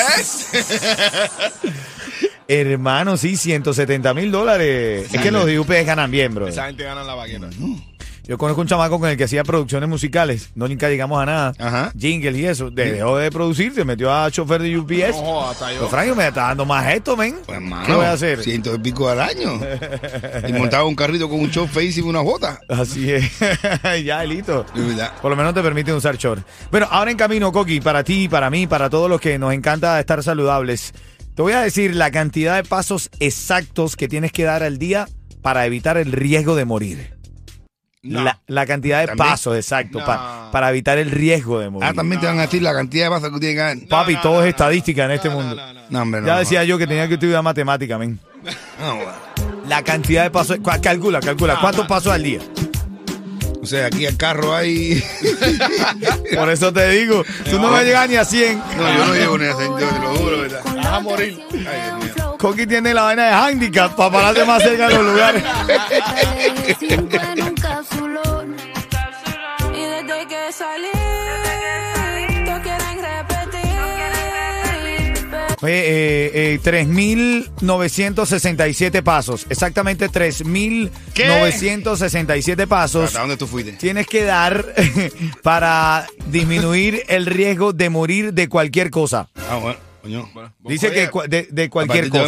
Hermano, 2.47 3.15
sí, 3.17 3.37
170 3.37 4.13
mil 4.13 4.31
dólares. 4.31 5.07
Es 5.11 5.21
que 5.21 5.31
los 5.31 5.45
de 5.45 5.59
UPS 5.59 5.85
ganan 5.85 6.11
bien, 6.11 6.33
bro. 6.35 6.47
Esa 6.47 6.67
gente 6.67 6.83
gana 6.83 7.03
la 7.03 7.15
vaquera. 7.15 7.47
Yo 8.27 8.37
conozco 8.37 8.61
un 8.61 8.67
chamaco 8.67 8.99
con 8.99 9.09
el 9.09 9.17
que 9.17 9.23
hacía 9.23 9.43
producciones 9.43 9.89
musicales. 9.89 10.51
No 10.55 10.67
nunca 10.67 10.87
llegamos 10.89 11.21
a 11.21 11.25
nada. 11.25 11.53
Ajá. 11.57 11.91
Jingles 11.97 12.37
y 12.37 12.45
eso. 12.45 12.69
De- 12.69 12.91
dejó 12.93 13.17
de 13.17 13.31
producir, 13.31 13.73
se 13.73 13.83
metió 13.83 14.13
a 14.13 14.29
chofer 14.29 14.61
de 14.61 14.77
UPS. 14.77 15.17
No 15.17 15.23
joda, 15.23 15.51
hasta 15.51 15.73
yo. 15.73 15.79
Pues 15.79 15.91
Frank 15.91 16.15
me 16.15 16.27
está 16.27 16.41
dando 16.47 16.65
más 16.65 16.93
esto, 16.93 17.17
men. 17.17 17.35
Pues, 17.45 17.57
hermano, 17.57 17.85
¿Qué 17.85 17.93
voy 17.93 18.05
a 18.05 18.11
hacer? 18.13 18.43
Ciento 18.43 18.75
y 18.75 18.79
pico 18.79 19.09
al 19.09 19.19
año. 19.19 19.59
y 20.47 20.53
montaba 20.53 20.85
un 20.85 20.95
carrito 20.95 21.27
con 21.27 21.39
un 21.39 21.49
face 21.51 21.93
y 21.97 22.01
una 22.01 22.21
bota. 22.21 22.59
Así 22.69 23.11
es. 23.11 23.31
ya, 24.05 24.23
elito. 24.23 24.65
Verdad. 24.75 25.13
Por 25.21 25.31
lo 25.31 25.35
menos 25.35 25.53
te 25.53 25.61
permiten 25.61 25.95
usar 25.95 26.15
short. 26.17 26.45
Bueno, 26.69 26.87
ahora 26.91 27.11
en 27.11 27.17
camino, 27.17 27.51
Coqui, 27.51 27.81
para 27.81 28.03
ti, 28.03 28.29
para 28.29 28.49
mí, 28.49 28.67
para 28.67 28.89
todos 28.89 29.09
los 29.09 29.19
que 29.19 29.39
nos 29.39 29.51
encanta 29.53 29.99
estar 29.99 30.21
saludables. 30.23 30.93
Te 31.35 31.41
voy 31.41 31.53
a 31.53 31.61
decir 31.61 31.95
la 31.95 32.11
cantidad 32.11 32.55
de 32.57 32.63
pasos 32.63 33.09
exactos 33.19 33.95
que 33.95 34.07
tienes 34.07 34.31
que 34.31 34.43
dar 34.43 34.63
al 34.63 34.77
día 34.77 35.07
para 35.41 35.65
evitar 35.65 35.97
el 35.97 36.11
riesgo 36.11 36.55
de 36.55 36.65
morir. 36.65 37.20
No. 38.03 38.23
La, 38.23 38.39
la 38.47 38.65
cantidad 38.65 39.01
de 39.01 39.07
¿También? 39.07 39.29
pasos 39.29 39.55
exactos 39.55 40.01
No. 40.01 40.05
pa- 40.07 40.49
para 40.51 40.69
evitar 40.71 40.97
el 40.97 41.11
riesgo 41.11 41.59
de 41.59 41.69
morir. 41.69 41.87
Ah, 41.87 41.93
también 41.93 42.19
te 42.19 42.25
van 42.25 42.39
a 42.39 42.41
decir 42.43 42.61
la 42.63 42.73
cantidad 42.73 43.05
de 43.05 43.09
pasos 43.11 43.29
que 43.31 43.39
tienes 43.39 43.55
que 43.55 43.79
dar. 43.79 43.87
Papi, 43.87 44.15
No, 44.15 44.21
todo 44.21 44.33
no, 44.33 44.39
es 44.39 44.45
no, 44.45 44.49
estadística 44.49 45.05
en 45.05 45.11
este 45.11 45.29
no, 45.29 45.35
mundo. 45.35 45.55
no, 45.55 45.67
no, 45.67 45.73
no. 45.73 45.81
No, 45.87 46.01
hombre, 46.01 46.21
no. 46.21 46.27
Ya 46.27 46.39
decía 46.39 46.63
yo 46.63 46.79
que 46.79 46.87
tenía 46.87 47.07
que 47.07 47.13
estudiar 47.13 47.43
matemática, 47.43 47.99
men. 47.99 48.19
No, 48.79 48.95
bueno. 48.95 49.11
La 49.67 49.83
cantidad 49.83 50.23
de 50.23 50.31
pasos. 50.31 50.57
cu- 50.57 50.71
Calcula, 50.81 51.19
calcula. 51.19 51.59
¿Cuántos 51.61 51.85
pasos 51.85 52.11
al 52.11 52.23
día? 52.23 52.39
O 53.61 53.67
sea, 53.67 53.85
aquí 53.85 54.05
el 54.07 54.17
carro 54.17 54.55
hay. 54.55 55.03
Por 56.35 56.49
eso 56.49 56.73
te 56.73 56.89
digo, 56.89 57.23
tú 57.51 57.59
no 57.59 57.69
vas 57.69 57.81
a 57.81 57.83
llegar 57.83 58.09
ni 58.09 58.15
a 58.15 58.25
100. 58.25 58.57
No, 58.77 58.97
yo 58.97 59.05
no 59.05 59.13
llevo 59.13 59.37
ni 59.37 59.45
a 59.45 59.51
yo 59.51 59.77
te 59.77 59.99
lo 59.99 60.15
juro, 60.15 60.39
¿verdad? 60.41 60.61
Vas 60.75 60.85
a 60.87 60.99
morir. 61.01 61.39
Coqui 62.39 62.65
tiene 62.65 62.91
la 62.95 63.03
vaina 63.03 63.27
de 63.27 63.31
handicap 63.33 63.95
para 63.95 64.11
pararse 64.11 64.45
más 64.45 64.63
cerca 64.63 64.87
de 64.87 64.95
los 64.95 65.05
lugares. 65.13 65.43
Y 69.73 69.81
desde 69.81 70.27
que 70.27 70.51
salí, 70.51 70.91
todos 72.45 72.59
quieren 72.59 73.01
repetir. 73.01 73.61
Oye, 75.63 75.73
eh, 75.73 76.53
eh, 76.53 76.59
3.967 76.63 79.03
pasos. 79.03 79.45
Exactamente 79.49 80.09
3.967 80.09 82.67
pasos. 82.67 83.05
¿Hasta 83.05 83.19
dónde 83.19 83.37
tú 83.37 83.45
fuiste? 83.47 83.73
Tienes 83.73 84.07
que 84.07 84.23
dar 84.23 84.73
para 85.43 86.07
disminuir 86.27 87.03
el 87.07 87.27
riesgo 87.27 87.73
de 87.73 87.89
morir 87.91 88.33
de 88.33 88.49
cualquier 88.49 88.89
cosa. 88.89 89.29
Ah, 89.49 89.57
bueno, 89.57 89.77
coño. 90.01 90.29
Bueno, 90.33 90.53
Dice 90.59 90.91
que 90.91 91.09
cua- 91.11 91.27
de, 91.27 91.47
de 91.51 91.69
cualquier 91.69 92.09
cosa. 92.09 92.23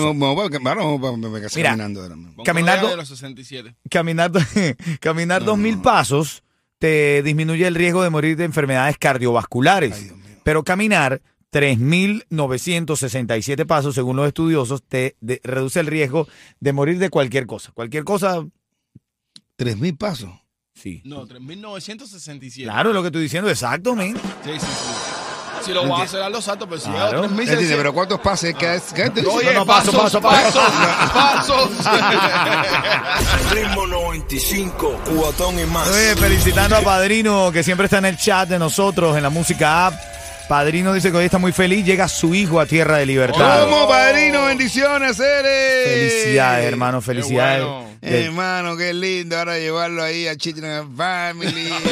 Mira. 1.56 1.70
caminando. 1.72 2.02
ahora. 2.02 2.16
Caminando- 2.46 2.84
ya 2.86 2.92
de 2.92 2.98
los 2.98 3.08
67. 3.10 3.76
Caminar, 3.90 4.32
caminar 5.00 5.44
2.000 5.44 5.82
pasos 5.82 6.44
te 6.80 7.22
disminuye 7.24 7.66
el 7.68 7.76
riesgo 7.76 8.04
de 8.04 8.10
morir 8.10 8.36
de 8.38 8.44
enfermedades 8.46 8.98
cardiovasculares. 8.98 9.94
Ay, 9.96 10.04
Dios 10.06 10.18
mío. 10.18 10.38
Pero 10.44 10.64
caminar 10.64 11.22
3.967 11.52 13.66
pasos, 13.66 13.96
según 13.96 14.16
los 14.18 14.28
estudiosos, 14.28 14.84
te 14.84 15.16
de- 15.22 15.40
reduce 15.44 15.80
el 15.80 15.88
riesgo 15.88 16.28
de 16.60 16.74
morir 16.74 16.98
de 17.00 17.10
cualquier 17.10 17.46
cosa. 17.46 17.72
Cualquier 17.74 18.04
cosa, 18.04 18.46
Tres 19.56 19.78
mil 19.78 19.96
pasos. 19.96 20.32
sí. 20.74 21.02
No, 21.06 21.26
3.967. 21.28 22.64
Claro, 22.64 22.90
es 22.90 22.96
lo 22.96 23.02
que 23.02 23.08
estoy 23.08 23.22
diciendo, 23.22 23.50
exacto, 23.50 23.96
men. 23.96 24.16
Sí, 24.44 24.52
sí, 24.54 24.60
sí. 24.60 25.23
Si 25.66 25.72
lo 25.72 25.86
voy 25.86 26.02
a 26.02 26.04
hacer 26.04 26.22
a 26.22 26.30
los 26.30 26.44
saltos, 26.44 26.68
pero 26.70 26.80
si 26.82 26.90
Claro. 26.90 27.18
hago 27.20 27.26
Entiende, 27.26 27.56
3.600. 27.58 27.78
pero 27.78 27.94
¿cuántos 27.94 28.20
pases? 28.20 28.56
¿Qué 28.56 28.76
es? 28.76 28.84
¿Qué 28.94 29.04
es? 29.04 29.26
Oye, 29.26 29.54
No, 29.54 29.60
no, 29.62 29.66
paso, 29.66 29.92
pasos, 29.92 30.22
paso, 30.22 30.60
pasos, 31.14 31.70
pasos. 31.80 33.52
Ritmo 33.52 33.88
95, 33.88 35.00
cuatón 35.18 35.60
y 35.60 35.66
más. 35.66 35.88
Oye, 35.90 36.16
felicitando 36.16 36.76
a 36.76 36.82
Padrino, 36.82 37.52
que 37.52 37.64
siempre 37.64 37.86
está 37.86 38.00
en 38.00 38.06
el 38.06 38.18
chat 38.18 38.50
de 38.50 38.60
nosotros, 38.60 39.16
en 39.18 39.24
la 39.24 39.30
música 39.30 39.88
app. 39.88 39.94
Padrino 40.50 40.92
dice 40.94 41.10
que 41.12 41.18
hoy 41.18 41.26
está 41.26 41.38
muy 41.38 41.54
feliz, 41.54 41.86
llega 41.86 42.08
su 42.10 42.36
hijo 42.36 42.60
a 42.60 42.66
Tierra 42.66 42.98
de 42.98 43.06
Libertad. 43.06 43.64
¿Cómo, 43.64 43.88
padrino? 43.88 44.44
Bendiciones, 44.46 45.18
Eres. 45.20 46.12
Felicidades, 46.22 46.66
hermano, 46.66 47.02
felicidades. 47.02 47.66
Del- 48.04 48.26
Hermano, 48.26 48.76
qué 48.78 48.94
lindo 48.94 49.38
ahora 49.38 49.58
llevarlo 49.58 50.04
ahí 50.04 50.28
a 50.28 50.36
Children 50.36 50.96
Family. 50.96 51.74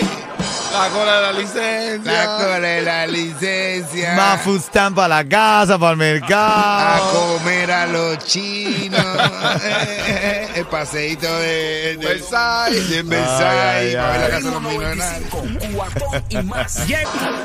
La 0.71 0.87
cola 0.87 1.15
de 1.17 1.21
la 1.21 1.33
licencia. 1.33 2.13
la 2.13 2.25
cola 2.37 2.59
de 2.59 2.81
la 2.81 3.05
licencia. 3.05 4.13
Más 4.15 4.41
food 4.41 4.61
stamp 4.61 4.95
para 4.95 5.21
la 5.21 5.27
casa, 5.27 5.77
para 5.77 5.91
el 5.91 5.95
a 5.95 5.97
mercado. 5.97 7.11
comer 7.37 7.71
a 7.73 7.85
los 7.87 8.17
chinos. 8.19 9.05
El 10.55 10.65
paseíto 10.67 11.27
de, 11.39 11.97
de 11.97 11.97
Versailles. 11.97 12.89
De 12.89 13.03
Versailles. 13.03 13.95
Para 13.97 14.11
ver 14.11 14.21
la 14.21 14.29
casa 14.29 14.45
de 14.47 14.51
los 14.51 14.61
millonarios. 14.61 15.33
95, 15.33 15.67
cuatón 15.75 16.23
y 16.29 16.35
más. 16.43 16.83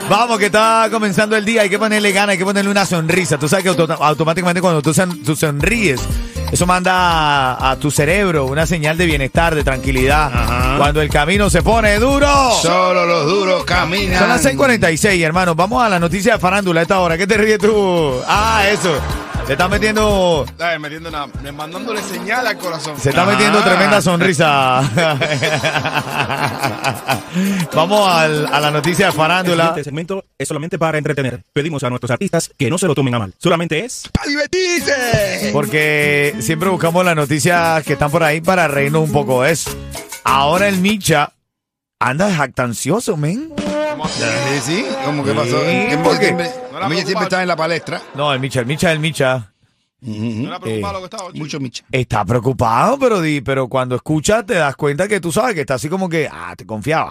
Vamos, 0.09 0.39
que 0.39 0.47
está 0.47 0.89
comenzando 0.93 1.37
el 1.37 1.45
día, 1.45 1.63
hay 1.63 1.69
que 1.71 1.81
ponerle 1.81 2.13
ganas, 2.13 2.31
hay 2.35 2.39
que 2.39 2.45
ponerle 2.45 2.71
una 2.71 2.87
sonrisa. 2.87 3.39
Tú 3.39 3.49
sabes 3.49 3.65
que 3.65 3.71
auto- 3.71 3.93
automáticamente 4.01 4.61
cuando 4.61 4.83
tú, 4.83 4.95
son- 4.95 5.23
tú 5.25 5.35
sonríes, 5.35 6.01
eso 6.53 6.67
manda 6.67 6.93
a, 7.55 7.71
a 7.71 7.77
tu 7.77 7.91
cerebro 7.91 8.47
una 8.47 8.67
señal 8.67 8.97
de 8.97 9.07
bienestar, 9.07 9.55
de 9.55 9.65
tranquilidad. 9.65 10.31
Ajá. 10.33 10.75
Cuando 10.79 11.01
el 11.01 11.09
camino 11.09 11.51
se 11.51 11.63
pone 11.63 11.99
duro. 11.99 12.29
Solo 12.63 13.05
los 13.07 13.27
duros 13.27 13.65
caminan. 13.65 14.19
Son 14.19 14.29
las 14.29 14.45
6:46, 14.45 15.23
hermano. 15.25 15.55
Vamos 15.55 15.83
a 15.83 15.89
la 15.89 15.99
noticia 15.99 16.35
de 16.35 16.39
farándula 16.39 16.81
a 16.81 16.83
esta 16.83 17.01
hora. 17.01 17.19
¿Qué 17.19 17.27
te 17.27 17.37
ríes 17.37 17.59
tú? 17.59 18.21
Ah, 18.27 18.65
eso. 18.71 18.91
Se 19.47 19.53
está 19.53 19.69
metiendo. 19.69 20.45
Metiendo 20.81 21.09
una, 21.09 21.29
mandándole 21.53 22.03
señal 22.03 22.47
al 22.49 22.59
corazón. 22.59 22.99
Se 22.99 23.11
está 23.11 23.25
metiendo 23.25 23.63
tremenda 23.63 24.03
sonrisa. 24.03 24.83
Vamos 27.73 28.09
al- 28.11 28.47
a 28.53 28.59
la 28.61 28.71
noticia 28.73 29.07
de 29.07 29.13
farándula. 29.13 29.65
siguiente 29.67 29.85
segmento 29.85 30.25
es 30.37 30.49
solamente 30.49 30.79
para 30.81 30.99
entretener. 30.99 31.45
Pedimos 31.53 31.85
a 31.85 31.91
nuestros 31.91 32.11
artistas 32.11 32.51
que 32.59 32.69
no 32.69 32.77
se 32.77 32.89
lo 32.89 32.95
tomen 32.97 33.15
a 33.15 33.19
mal. 33.21 33.35
Solamente 33.39 33.85
es 33.85 34.09
¡Para 34.13 34.29
divertirse! 34.29 35.51
Porque 35.53 36.35
siempre 36.41 36.69
buscamos 36.69 37.05
las 37.05 37.15
noticias 37.15 37.85
que 37.85 37.93
están 37.93 38.11
por 38.11 38.25
ahí 38.25 38.41
para 38.41 38.67
reírnos 38.67 39.03
un 39.05 39.13
poco. 39.13 39.45
Es 39.45 39.65
ahora 40.25 40.67
el 40.67 40.79
Micha 40.79 41.33
anda 42.01 42.35
jactancioso, 42.35 43.17
men. 43.17 43.53
Sí, 44.05 44.61
sí, 44.63 44.87
¿cómo 45.05 45.25
que 45.25 45.33
pasó? 45.33 45.61
Sí, 45.61 45.87
¿Qué- 45.91 45.99
¿por 46.03 46.19
qué? 46.19 46.25
siempre- 46.27 46.51
No 46.71 46.77
era 46.79 46.87
a 46.87 46.89
mí 46.89 46.97
siempre 47.03 47.23
estaba 47.25 47.43
en 47.43 47.49
la 47.49 47.57
palestra. 47.57 48.01
No, 48.15 48.33
el 48.33 48.41
Micha, 48.41 48.61
el 48.61 48.67
Micha, 48.67 48.93
el 48.93 48.99
Micha. 49.01 49.53
No 50.01 50.49
era 50.49 50.61
preocupado 50.61 50.95
lo 50.95 50.99
que 51.01 51.05
estaba. 51.07 51.33
chico. 51.33 51.39
Mucho 51.45 51.61
micha. 51.61 51.85
Está 51.91 52.25
preocupado, 52.25 52.99
pero 52.99 53.21
di, 53.21 53.41
pero 53.41 53.67
cuando 53.69 53.97
escuchas 53.97 54.45
te 54.47 54.55
das 54.55 54.77
cuenta 54.77 55.09
que 55.09 55.21
tú 55.21 55.33
sabes 55.33 55.55
que 55.55 55.63
está 55.63 55.75
así 55.75 55.89
como 55.89 56.09
que, 56.09 56.29
ah, 56.31 56.55
te 56.57 56.67
confiaba. 56.67 57.09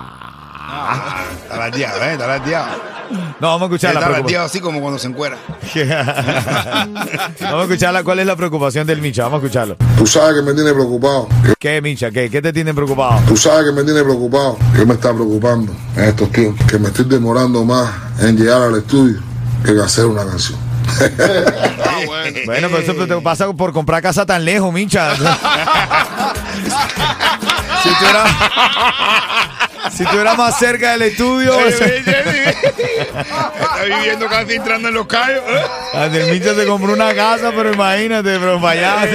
Ah, 0.68 1.24
está 1.44 1.58
lateado, 1.58 2.04
¿eh? 2.04 2.14
Está 2.14 2.28
lateado. 2.28 2.96
No, 3.40 3.48
vamos 3.50 3.62
a 3.62 3.66
escuchar 3.66 3.94
la 3.94 4.00
Está 4.00 4.10
preocupación. 4.12 4.44
así 4.44 4.60
como 4.60 4.82
cuando 4.82 4.98
se 4.98 5.08
encuera. 5.08 5.38
vamos 7.42 7.60
a 7.60 7.64
escucharla. 7.64 8.04
¿Cuál 8.04 8.20
es 8.20 8.26
la 8.26 8.36
preocupación 8.36 8.88
del 8.88 9.00
Micha? 9.02 9.24
Vamos 9.24 9.42
a 9.42 9.46
escucharlo. 9.46 9.76
Tú 9.98 10.08
sabes 10.08 10.36
que 10.36 10.42
me 10.42 10.54
tiene 10.54 10.74
preocupado. 10.74 11.28
¿Qué, 11.60 11.82
Micha? 11.82 12.10
¿Qué, 12.12 12.30
qué 12.30 12.42
te 12.42 12.52
tiene 12.52 12.74
preocupado? 12.74 13.22
Tú 13.28 13.38
sabes 13.38 13.66
que 13.66 13.72
me 13.74 13.84
tiene 13.84 14.02
preocupado. 14.04 14.58
¿Qué 14.76 14.86
me 14.86 14.94
está 14.96 15.14
preocupando 15.14 15.72
en 15.98 16.04
estos 16.06 16.32
tiempos? 16.32 16.66
Que 16.68 16.80
me 16.80 16.88
estoy 16.88 17.06
demorando 17.06 17.64
más 17.64 17.92
en 18.22 18.38
llegar 18.38 18.62
al 18.64 18.76
estudio 18.76 19.20
que 19.64 19.72
en 19.72 19.80
hacer 19.80 20.06
una 20.06 20.26
canción. 20.26 20.58
Ah, 21.88 22.00
bueno. 22.06 22.40
Bueno, 22.46 22.68
pero 22.70 22.80
eso 22.80 22.94
te 23.08 23.16
pasa 23.22 23.54
por 23.54 23.72
comprar 23.72 24.02
casa 24.02 24.26
tan 24.26 24.44
lejos, 24.44 24.74
Micha. 24.74 25.16
si 25.16 25.24
tú 27.90 28.06
eras, 28.10 28.30
si 29.92 30.04
tú 30.06 30.20
eras 30.20 30.38
más 30.38 30.58
cerca 30.60 30.92
del 30.94 31.04
estudio, 31.04 31.54
Está 31.68 31.86
viviendo 33.86 34.28
casi 34.28 34.54
entrando 34.56 34.88
en 34.90 34.94
los 34.94 35.08
callos. 35.08 35.44
el 35.94 36.32
Micha 36.32 36.56
se 36.56 36.66
compró 36.66 36.94
una 36.94 37.14
casa, 37.14 37.52
pero 37.56 37.74
imagínate, 37.74 38.38
pero 38.40 38.66
allá. 38.68 39.06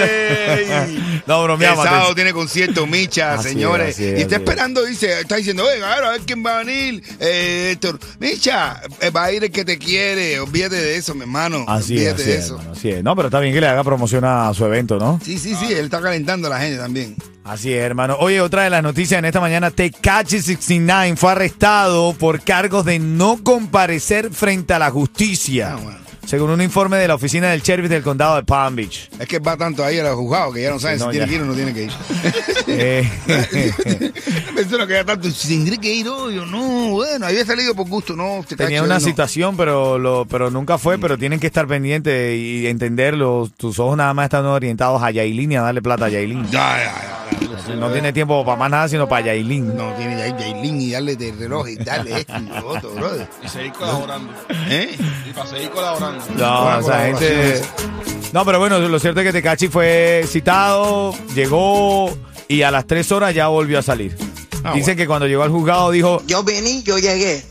no, 1.27 1.39
El 1.41 1.45
bromeamos. 1.45 1.85
sábado 1.85 2.15
tiene 2.15 2.33
concierto, 2.33 2.87
Micha, 2.87 3.35
Así 3.35 3.49
es, 3.49 3.53
señores. 3.55 3.95
así 3.95 4.05
es, 4.05 4.19
y 4.19 4.23
está 4.23 4.37
así 4.37 4.45
es. 4.45 4.49
esperando, 4.51 4.85
dice, 4.85 5.21
está 5.21 5.37
diciendo, 5.37 5.65
oiga, 5.65 5.93
a 5.93 5.97
ver, 5.97 6.05
a 6.05 6.11
ver 6.11 6.21
quién 6.27 6.45
va 6.45 6.57
a 6.57 6.59
venir. 6.65 7.03
Eh, 7.21 7.71
Héctor, 7.73 7.99
Micha, 8.19 8.81
eh, 9.01 9.11
va 9.11 9.25
a 9.25 9.33
ir 9.33 9.45
el 9.45 9.51
que 9.51 9.65
te 9.65 9.79
quiere. 9.79 10.41
Olvídate 10.41 10.77
de 10.77 10.97
eso, 10.97 11.15
mi 11.15 11.23
hermano. 11.23 11.65
Así 11.69 11.99
es, 11.99 12.13
Olvídate 12.13 12.23
así 12.23 12.31
de 12.31 12.37
es, 12.39 12.45
eso. 12.45 12.55
hermano, 12.55 12.73
así 12.73 12.91
es. 12.91 13.03
No, 13.05 13.17
pero 13.17 13.29
está 13.29 13.41
bien 13.41 13.55
que 13.55 13.61
le 13.61 13.69
haga 13.69 13.85
promoción 13.85 14.25
a 14.25 14.53
su 14.55 14.65
evento, 14.65 14.99
¿no? 14.99 15.21
Sí, 15.25 15.39
sí, 15.39 15.55
sí, 15.55 15.73
él 15.73 15.85
está 15.87 16.01
calentando 16.01 16.49
a 16.49 16.51
la 16.51 16.61
gente 16.61 16.79
también. 16.79 17.17
Así 17.45 17.73
es, 17.73 17.83
hermano. 17.83 18.17
Oye, 18.21 18.41
otra 18.41 18.65
de 18.65 18.71
las 18.71 18.83
noticias 18.83 19.19
en 19.19 19.25
esta 19.25 19.41
mañana, 19.41 19.71
Tecachi 19.71 20.41
69 20.41 21.17
fue 21.17 21.33
arrestado 21.33 22.13
por 22.13 22.43
cargos 22.43 22.85
de 22.85 22.99
no 22.99 23.43
comparecer 23.43 24.31
frente 24.31 24.75
a 24.75 24.79
la 24.79 24.91
justicia. 24.91 25.73
Ah, 25.73 25.77
bueno. 25.83 26.01
Según 26.27 26.51
un 26.51 26.61
informe 26.61 26.97
de 26.99 27.09
la 27.09 27.17
oficina 27.17 27.49
del 27.51 27.61
sheriff 27.63 27.89
del 27.89 28.03
condado 28.03 28.37
de 28.37 28.45
Palm 28.45 28.77
Beach. 28.77 29.09
Es 29.19 29.27
que 29.27 29.41
va 29.41 29.57
tanto 29.57 29.85
ahí 29.85 29.99
a 29.99 30.05
los 30.05 30.15
juzgados 30.15 30.55
que 30.55 30.63
ya 30.63 30.71
no 30.71 30.79
saben 30.79 30.99
no, 31.01 31.07
si 31.07 31.11
tiene 31.13 31.27
que 31.27 31.35
ir 31.35 31.43
o 31.43 31.45
no 31.45 31.55
tiene 31.55 31.75
que 31.75 31.83
ir. 31.85 31.93
Eh, 32.73 33.11
Persona 34.55 34.87
que 34.87 34.93
ya 34.93 35.05
tanto, 35.05 35.29
si 35.31 35.49
tendré 35.49 35.79
que 35.79 35.93
ir 35.93 36.07
hoy 36.09 36.39
o 36.39 36.47
no. 36.47 36.91
Bueno, 36.91 37.27
había 37.27 37.45
salido 37.45 37.75
por 37.75 37.89
gusto, 37.89 38.15
no. 38.15 38.45
te 38.47 38.55
tenía 38.55 38.79
cacho, 38.79 38.85
una 38.85 39.01
no. 39.01 39.05
citación, 39.05 39.57
pero 39.57 39.99
lo, 39.99 40.25
pero 40.27 40.53
nunca 40.53 40.79
fue, 40.79 40.99
pero 40.99 41.19
tienen 41.19 41.41
que 41.41 41.49
estar 41.49 41.67
pendientes 41.67 42.39
y 42.39 42.69
entenderlo. 42.69 43.51
Tus 43.57 43.81
ojos 43.81 43.97
nada 43.97 44.15
más 44.15 44.27
están 44.27 44.47
orientados 44.47 45.03
a 45.03 45.11
Yailin 45.11 45.51
y 45.51 45.57
a 45.57 45.63
darle 45.63 45.83
plata 45.83 46.05
a 46.05 46.09
Yailin. 46.11 46.45
Ya, 46.45 46.77
ya, 46.79 46.85
ya. 46.85 47.20
No 47.77 47.91
tiene 47.91 48.13
tiempo 48.13 48.45
para 48.45 48.57
más 48.57 48.71
nada, 48.71 48.89
sino 48.89 49.09
para 49.09 49.27
Yailin. 49.27 49.77
No, 49.77 49.93
tiene 49.95 50.17
ya 50.19 50.37
Yailin 50.37 50.81
y 50.81 50.91
darle 50.91 51.17
de 51.17 51.33
reloj 51.33 51.69
y 51.69 51.77
darle 51.77 52.21
esto 52.21 52.35
y 52.39 52.51
otro, 52.65 52.91
brother. 52.93 53.29
Y 53.45 53.49
seguir 53.49 53.73
colaborando. 53.73 54.33
¿Eh? 54.69 54.97
Y 55.29 55.33
para 55.33 55.47
seguir 55.49 55.71
colaborando. 55.71 56.25
No, 56.37 56.83
sea, 56.83 57.01
gente. 57.07 57.63
No, 58.33 58.45
pero 58.45 58.59
bueno, 58.59 58.79
lo 58.79 58.99
cierto 58.99 59.21
es 59.21 59.27
que 59.27 59.33
Tecachi 59.33 59.69
fue 59.69 60.25
citado, 60.27 61.15
llegó 61.35 62.17
y 62.49 62.63
a 62.63 62.71
las 62.71 62.87
tres 62.87 63.11
horas 63.13 63.35
ya 63.35 63.49
volvió 63.49 63.79
a 63.79 63.83
salir. 63.83 64.17
Ah, 64.63 64.73
Dice 64.75 64.95
que 64.95 65.07
cuando 65.07 65.27
llegó 65.27 65.43
al 65.43 65.51
juzgado 65.51 65.91
dijo, 65.91 66.23
Yo 66.27 66.45
vení, 66.45 66.83
yo 66.83 66.99
llegué. 66.99 67.43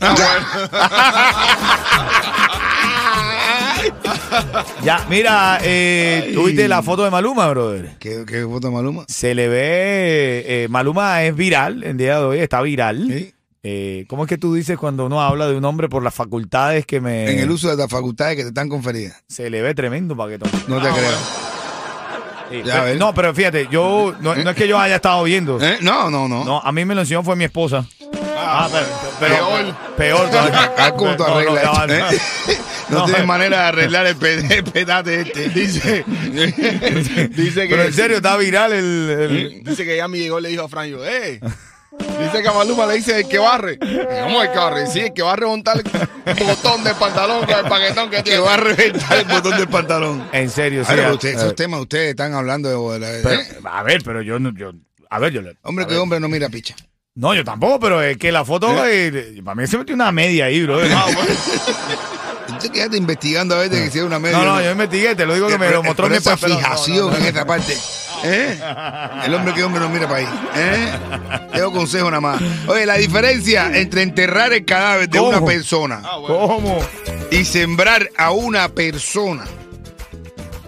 ya, 4.84 5.04
mira, 5.08 5.58
eh, 5.62 6.30
¿tuviste 6.34 6.68
la 6.68 6.82
foto 6.82 7.04
de 7.04 7.10
Maluma, 7.10 7.48
brother? 7.48 7.96
¿Qué, 7.98 8.24
qué 8.26 8.42
foto 8.44 8.68
de 8.68 8.74
Maluma? 8.74 9.04
Se 9.08 9.34
le 9.34 9.48
ve, 9.48 10.44
eh, 10.46 10.66
Maluma 10.68 11.22
es 11.24 11.34
viral, 11.34 11.82
el 11.84 11.96
día 11.96 12.18
de 12.18 12.24
hoy 12.24 12.38
está 12.38 12.60
viral. 12.62 13.06
Sí. 13.08 13.34
Eh, 13.62 14.06
¿Cómo 14.08 14.24
es 14.24 14.28
que 14.28 14.38
tú 14.38 14.54
dices 14.54 14.78
cuando 14.78 15.04
uno 15.04 15.20
habla 15.20 15.46
de 15.46 15.54
un 15.56 15.64
hombre 15.66 15.88
por 15.88 16.02
las 16.02 16.14
facultades 16.14 16.86
que 16.86 17.00
me... 17.00 17.30
En 17.30 17.40
el 17.40 17.50
uso 17.50 17.68
de 17.68 17.76
las 17.76 17.90
facultades 17.90 18.36
que 18.36 18.42
te 18.42 18.48
están 18.48 18.70
conferidas. 18.70 19.22
Se 19.28 19.50
le 19.50 19.60
ve 19.60 19.74
tremendo 19.74 20.16
paquetón. 20.16 20.50
No 20.66 20.80
te 20.80 20.88
Ah, 20.88 20.94
creo. 20.94 21.10
Sí, 22.62 22.62
Ya 22.66 22.82
pero- 22.84 22.98
no, 22.98 23.14
pero 23.14 23.34
fíjate, 23.34 23.68
yo, 23.70 24.14
no, 24.20 24.34
no 24.34 24.50
es 24.50 24.56
que 24.56 24.66
yo 24.66 24.78
haya 24.78 24.96
estado 24.96 25.22
viendo. 25.24 25.60
¿Eh? 25.60 25.76
No, 25.82 26.10
no, 26.10 26.26
no. 26.26 26.42
No, 26.44 26.58
a 26.60 26.72
mí 26.72 26.84
me 26.86 26.94
lo 26.94 27.02
enseñó 27.02 27.22
fue 27.22 27.36
mi 27.36 27.44
esposa. 27.44 27.84
Ah, 28.36 28.68
pero, 28.72 28.86
pero- 29.20 29.34
peor. 29.96 30.28
peor. 30.30 30.50
Ah, 30.78 30.92
¿Cómo 30.96 31.14
tú 31.16 31.22
No, 31.22 31.42
no, 31.42 31.54
No, 32.90 33.08
eh. 33.08 33.22
manera 33.24 33.58
de 33.58 33.64
arreglar 33.64 34.06
el, 34.06 34.16
pe- 34.16 34.54
el 34.56 34.64
petate 34.64 35.20
este. 35.22 35.48
Dice, 35.50 36.04
dice 37.30 37.62
que. 37.68 37.68
Pero 37.70 37.82
en 37.84 37.92
serio, 37.92 38.16
está 38.16 38.36
viral 38.36 38.72
el... 38.72 39.10
el- 39.10 39.64
Dice 39.64 39.84
que 39.84 39.96
ya 39.96 40.08
me 40.08 40.18
llegó 40.18 40.38
y 40.38 40.42
le 40.42 40.48
dijo 40.50 40.64
a 40.64 40.68
Fran, 40.68 40.88
yo, 40.88 41.04
eh. 41.04 41.40
Dice 41.98 42.40
que 42.42 42.48
a 42.48 42.52
Maluma 42.52 42.86
le 42.86 42.94
dice 42.94 43.20
el 43.20 43.28
que 43.28 43.38
barre. 43.38 43.78
¿Cómo 43.78 44.42
el 44.42 44.50
que 44.50 44.56
barre? 44.58 44.86
Sí, 44.86 45.00
el 45.00 45.12
que 45.12 45.22
va 45.22 45.32
a 45.32 45.36
remontar 45.36 45.76
el 46.24 46.44
botón 46.46 46.82
del 46.84 46.94
pantalón 46.94 47.44
con 47.44 47.58
el 47.58 47.64
paquetón 47.66 48.08
que 48.10 48.16
Que 48.18 48.22
tiene. 48.22 48.38
va 48.40 48.54
a 48.54 48.56
reventar 48.58 49.18
el 49.18 49.24
botón 49.26 49.56
del 49.58 49.68
pantalón. 49.68 50.28
En 50.32 50.48
serio, 50.50 50.84
sí. 50.84 50.92
Pero 50.94 51.14
usted- 51.14 51.34
esos 51.34 51.54
temas 51.54 51.80
ustedes 51.80 52.10
están 52.10 52.32
hablando 52.32 52.68
de 52.70 53.20
pero- 53.22 53.34
¿eh? 53.34 53.48
a 53.64 53.82
ver, 53.82 54.02
pero 54.04 54.22
yo 54.22 54.38
no... 54.38 54.52
Yo, 54.56 54.72
a 55.10 55.18
ver, 55.18 55.32
yo... 55.32 55.42
le- 55.42 55.56
Hombre 55.62 55.84
que 55.86 55.92
ver. 55.94 56.00
hombre 56.00 56.20
no 56.20 56.28
mira 56.28 56.48
picha. 56.48 56.74
No, 57.16 57.34
yo 57.34 57.44
tampoco, 57.44 57.80
pero 57.80 58.00
es 58.02 58.16
que 58.16 58.30
la 58.32 58.44
foto... 58.44 58.86
eh, 58.86 59.42
para 59.44 59.56
mí 59.60 59.66
se 59.66 59.76
metió 59.76 59.94
una 59.94 60.12
media 60.12 60.44
ahí, 60.46 60.62
bro. 60.62 60.80
Ah, 62.60 62.62
Usted 62.62 62.72
quédate 62.72 62.96
investigando 62.98 63.54
a 63.54 63.58
ver 63.58 63.70
de 63.70 63.84
que 63.84 63.90
sea 63.90 64.04
una 64.04 64.18
media. 64.18 64.36
No, 64.38 64.44
no, 64.44 64.60
yo 64.60 64.70
investigué, 64.72 65.14
te 65.14 65.24
lo 65.24 65.32
digo 65.34 65.48
que 65.48 65.56
me 65.58 65.70
lo 65.70 65.82
mostró 65.82 66.08
mi 66.10 66.16
esa 66.16 66.36
fijación 66.36 67.06
no, 67.06 67.10
no. 67.12 67.16
en 67.16 67.24
esta 67.24 67.46
parte. 67.46 67.74
¿Eh? 68.22 68.60
El 69.24 69.32
hombre 69.34 69.54
que 69.54 69.64
hombre 69.64 69.80
no 69.80 69.88
mira 69.88 70.06
para 70.06 70.18
ahí. 70.20 70.28
¿Eh? 70.54 70.92
Tengo 71.54 71.72
consejo 71.72 72.10
nada 72.10 72.20
más. 72.20 72.42
Oye, 72.66 72.84
la 72.84 72.96
diferencia 72.96 73.74
entre 73.74 74.02
enterrar 74.02 74.52
el 74.52 74.66
cadáver 74.66 75.08
de 75.08 75.18
¿Cómo? 75.18 75.30
una 75.30 75.42
persona 75.44 76.02
Ah, 76.04 76.18
bueno. 76.18 76.36
¿Cómo? 76.38 76.78
y 77.30 77.44
sembrar 77.46 78.10
a 78.18 78.30
una 78.32 78.68
persona. 78.68 79.44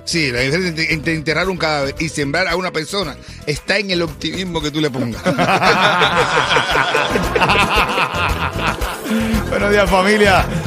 Sí, 0.04 0.30
la 0.32 0.40
diferencia 0.40 0.84
entre 0.90 1.14
enterrar 1.14 1.48
un 1.48 1.56
cadáver 1.58 1.94
y 1.98 2.08
sembrar 2.08 2.48
a 2.48 2.56
una 2.56 2.70
persona 2.72 3.16
está 3.46 3.76
en 3.78 3.90
el 3.90 4.00
optimismo 4.02 4.60
que 4.62 4.70
tú 4.70 4.80
le 4.80 4.90
pongas. 4.90 5.22
Buenos 9.50 9.70
días, 9.70 9.90
familia. 9.90 10.44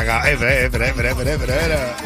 Está 0.00 0.16
acá. 0.18 0.30
Eh, 0.30 0.32
espera, 0.32 0.54
espera, 0.64 0.86
espera, 0.88 1.10
espera, 1.10 1.32
espera. 1.54 1.96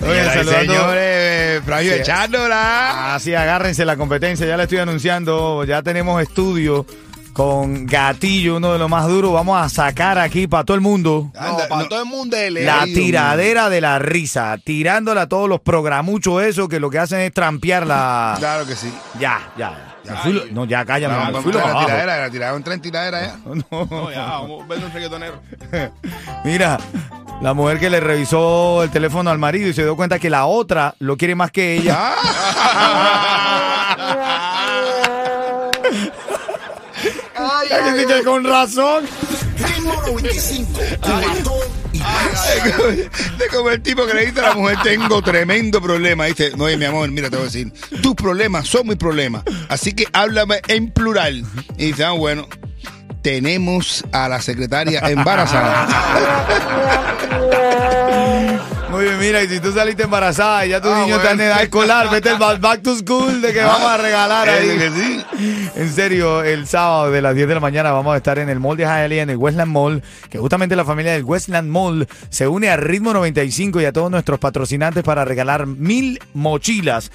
Oye, 0.00 0.24
saludando- 0.24 0.72
señores, 0.74 1.62
Flavio 1.64 1.92
Sí. 1.94 1.98
echándola. 2.00 3.14
Así, 3.14 3.34
agárrense 3.34 3.84
la 3.84 3.96
competencia, 3.96 4.46
ya 4.46 4.56
le 4.56 4.64
estoy 4.64 4.78
anunciando, 4.78 5.64
ya 5.64 5.82
tenemos 5.82 6.20
estudio 6.22 6.84
con 7.34 7.84
Gatillo, 7.84 8.56
uno 8.56 8.72
de 8.72 8.78
los 8.78 8.88
más 8.88 9.06
duros. 9.06 9.32
Vamos 9.32 9.60
a 9.60 9.68
sacar 9.68 10.18
aquí 10.18 10.46
para 10.46 10.64
todo 10.64 10.76
el 10.76 10.80
mundo 10.80 11.30
No, 11.34 11.40
Anda, 11.40 11.68
para 11.68 11.82
no. 11.82 11.88
todo 11.88 12.00
el 12.02 12.08
mundo 12.08 12.36
de 12.36 12.50
la 12.50 12.80
Ay, 12.82 12.90
Dios 12.92 13.04
tiradera 13.04 13.68
de 13.68 13.80
la 13.82 13.98
risa, 13.98 14.56
tirándola 14.64 15.22
a 15.22 15.28
todos 15.28 15.48
los 15.48 15.60
programuchos 15.60 16.42
esos 16.44 16.68
que 16.68 16.80
lo 16.80 16.88
que 16.88 16.98
hacen 17.00 17.20
es 17.20 17.32
trampear 17.34 17.86
la... 17.86 18.36
Claro 18.38 18.66
que 18.66 18.76
sí. 18.76 18.90
Ya, 19.20 19.40
ya. 19.58 19.90
Fui 20.22 20.32
lo- 20.34 20.44
no, 20.52 20.64
ya 20.66 20.84
cállame, 20.84 21.14
me 21.16 21.20
vamos 21.24 21.42
fui 21.44 21.52
la 21.52 21.62
abajo. 21.62 21.86
tiradera, 21.86 22.20
la 22.20 22.30
tiradera, 22.30 22.56
entra 22.56 22.74
en 22.74 22.80
tiradera 22.80 23.20
ya. 23.22 23.36
No, 23.70 24.10
ya, 24.10 24.24
vamos 24.26 24.64
a 24.64 24.66
ver 24.68 24.84
un 24.84 24.92
reggaetonero. 24.92 25.40
Mira, 26.44 26.78
La 27.42 27.52
mujer 27.54 27.80
que 27.80 27.90
le 27.90 28.00
revisó 28.00 28.82
el 28.82 28.90
teléfono 28.90 29.30
al 29.30 29.38
marido 29.38 29.68
y 29.68 29.72
se 29.72 29.82
dio 29.82 29.96
cuenta 29.96 30.18
que 30.18 30.30
la 30.30 30.44
otra 30.46 30.94
lo 31.00 31.16
quiere 31.16 31.34
más 31.34 31.50
que 31.50 31.74
ella. 31.76 32.12
Que 37.82 38.22
con 38.24 38.44
razón. 38.44 39.04
Ritmo 39.58 39.94
95, 40.06 40.80
cuatón 41.00 41.54
y 41.92 41.98
más. 41.98 43.38
De 43.38 43.46
como 43.48 43.70
el 43.70 43.82
tipo 43.82 44.06
que 44.06 44.14
le 44.14 44.26
dice 44.26 44.40
a 44.40 44.48
la 44.50 44.54
mujer, 44.54 44.78
tengo 44.82 45.22
tremendo 45.22 45.80
problema. 45.80 46.26
Dice, 46.26 46.52
no, 46.56 46.64
oye, 46.64 46.76
mi 46.76 46.84
amor, 46.84 47.10
mira, 47.10 47.30
te 47.30 47.36
voy 47.36 47.44
a 47.44 47.46
decir, 47.46 47.72
tus 48.02 48.14
problemas 48.14 48.66
son 48.68 48.88
mis 48.88 48.96
problemas. 48.96 49.42
Así 49.68 49.92
que 49.92 50.06
háblame 50.12 50.60
en 50.68 50.90
plural. 50.90 51.44
Y 51.76 51.86
dice, 51.86 52.04
ah, 52.04 52.12
bueno, 52.12 52.48
tenemos 53.22 54.04
a 54.12 54.28
la 54.28 54.40
secretaria 54.40 55.00
embarazada. 55.00 55.88
Muy 58.94 59.04
bien, 59.04 59.18
mira, 59.18 59.42
y 59.42 59.48
si 59.48 59.58
tú 59.60 59.72
saliste 59.72 60.04
embarazada 60.04 60.64
y 60.66 60.70
ya 60.70 60.80
tu 60.80 60.88
Ah, 60.88 61.00
niño 61.00 61.16
está 61.16 61.32
en 61.32 61.40
edad 61.40 61.62
escolar, 61.62 62.10
vete 62.10 62.30
el 62.30 62.38
ba- 62.38 62.54
back 62.56 62.82
to 62.82 62.94
school 62.96 63.40
de 63.40 63.52
que 63.52 63.60
vamos 63.62 63.88
a 63.90 63.96
regalar 63.96 64.48
ahí. 64.48 64.68
que 64.78 64.90
sí. 64.90 65.24
En 65.74 65.92
serio, 65.92 66.42
el 66.44 66.66
sábado 66.68 67.10
de 67.10 67.20
las 67.20 67.34
10 67.34 67.48
de 67.48 67.54
la 67.54 67.60
mañana 67.60 67.90
vamos 67.90 68.14
a 68.14 68.16
estar 68.16 68.38
en 68.38 68.48
el 68.48 68.60
Mall 68.60 68.76
de 68.76 68.84
Hialeah, 68.84 69.22
en 69.24 69.30
el 69.30 69.36
Westland 69.36 69.72
Mall, 69.72 70.02
que 70.30 70.38
justamente 70.38 70.76
la 70.76 70.84
familia 70.84 71.12
del 71.12 71.24
Westland 71.24 71.68
Mall 71.68 72.06
se 72.30 72.46
une 72.46 72.70
a 72.70 72.76
Ritmo 72.76 73.12
95 73.12 73.80
y 73.80 73.84
a 73.84 73.92
todos 73.92 74.10
nuestros 74.12 74.38
patrocinantes 74.38 75.02
para 75.02 75.24
regalar 75.24 75.66
mil 75.66 76.20
mochilas 76.32 77.10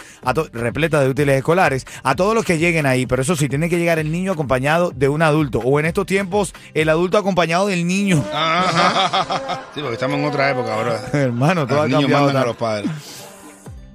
repletas 0.52 1.02
de 1.04 1.10
útiles 1.10 1.38
escolares 1.38 1.86
a 2.04 2.16
todos 2.16 2.36
los 2.36 2.44
que 2.44 2.58
lleguen 2.58 2.86
ahí. 2.86 3.06
Pero 3.06 3.22
eso 3.22 3.36
sí, 3.38 3.48
tiene 3.48 3.70
que 3.70 3.78
llegar 3.78 4.00
el 4.00 4.12
niño 4.12 4.34
acompañado 4.34 4.92
de 4.94 5.08
un 5.08 5.22
adulto, 5.22 5.60
o 5.60 5.80
en 5.80 5.86
estos 5.86 6.06
tiempos, 6.06 6.54
el 6.74 6.90
adulto 6.90 7.18
acompañado 7.18 7.68
del 7.68 7.88
niño. 7.88 8.24
Ajá. 8.34 9.62
Sí, 9.74 9.80
porque 9.82 9.94
estamos 9.94 10.18
en 10.20 10.26
otra 10.26 10.50
época 10.50 10.74
ahora. 10.74 11.00
Hermano, 11.14 11.68
todo 11.70 11.78
Los 11.78 11.86
ha 11.86 11.88
niños 11.88 12.02
cambiado. 12.02 12.26
mandan 12.26 12.36
a 12.42 12.46
tanto. 12.46 12.48
los 12.48 12.58
padres. 12.58 12.92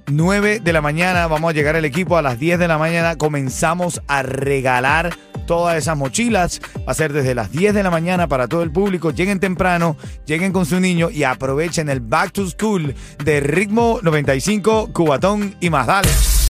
9 0.07 0.59
de 0.59 0.73
la 0.73 0.81
mañana 0.81 1.25
vamos 1.27 1.49
a 1.49 1.53
llegar 1.53 1.75
el 1.75 1.83
equipo 1.85 2.15
a 2.17 2.21
las 2.21 2.37
10 2.39 2.59
de 2.59 2.67
la 2.67 2.77
mañana 2.77 3.15
comenzamos 3.17 4.01
a 4.07 4.21
regalar 4.21 5.15
todas 5.47 5.77
esas 5.77 5.97
mochilas 5.97 6.61
va 6.87 6.91
a 6.91 6.93
ser 6.93 7.11
desde 7.11 7.33
las 7.33 7.51
10 7.51 7.73
de 7.73 7.81
la 7.81 7.89
mañana 7.89 8.27
para 8.27 8.47
todo 8.47 8.61
el 8.61 8.71
público 8.71 9.09
lleguen 9.09 9.39
temprano 9.39 9.97
lleguen 10.27 10.53
con 10.53 10.67
su 10.67 10.79
niño 10.79 11.09
y 11.09 11.23
aprovechen 11.23 11.89
el 11.89 12.01
back 12.01 12.33
to 12.33 12.47
school 12.47 12.93
de 13.23 13.39
ritmo 13.39 13.97
95 14.03 14.89
cubatón 14.93 15.55
y 15.59 15.71
más 15.71 15.87
dale 15.87 16.09